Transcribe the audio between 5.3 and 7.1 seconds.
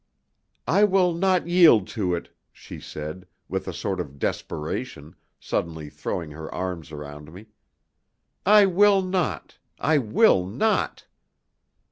suddenly throwing her arms